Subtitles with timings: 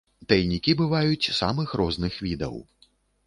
[0.31, 2.55] Тайнікі бываюць самых розных відаў.